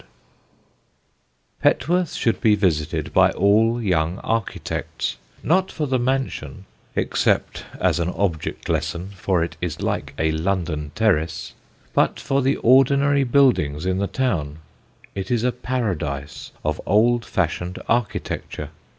[Sidenote: 1.59 1.59
A 1.59 1.61
TREASURY 1.61 1.61
OF 1.61 1.69
ARCHITECTURE] 1.69 1.77
Petworth 1.77 2.17
should 2.17 2.41
be 2.41 2.55
visited 2.55 3.13
by 3.13 3.29
all 3.33 3.79
young 3.79 4.17
architects; 4.23 5.17
not 5.43 5.71
for 5.71 5.85
the 5.85 5.99
mansion 5.99 6.65
(except 6.95 7.65
as 7.79 7.99
an 7.99 8.09
object 8.09 8.67
lesson, 8.67 9.11
for 9.15 9.43
it 9.43 9.57
is 9.61 9.83
like 9.83 10.15
a 10.17 10.31
London 10.31 10.91
terrace), 10.95 11.53
but 11.93 12.19
for 12.19 12.41
the 12.41 12.55
ordinary 12.55 13.23
buildings 13.23 13.85
in 13.85 13.99
the 13.99 14.07
town. 14.07 14.57
It 15.13 15.29
is 15.29 15.43
a 15.43 15.51
paradise 15.51 16.51
of 16.63 16.81
old 16.87 17.23
fashioned 17.23 17.77
architecture. 17.87 18.69